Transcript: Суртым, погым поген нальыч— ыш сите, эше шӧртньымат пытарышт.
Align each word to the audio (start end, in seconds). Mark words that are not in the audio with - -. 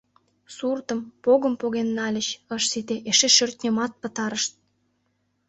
Суртым, 0.55 0.99
погым 1.23 1.53
поген 1.61 1.87
нальыч— 1.97 2.27
ыш 2.55 2.63
сите, 2.71 2.95
эше 3.09 3.29
шӧртньымат 3.35 3.91
пытарышт. 4.01 4.51